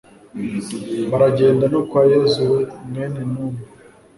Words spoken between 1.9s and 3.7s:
yozuwe mwene nuni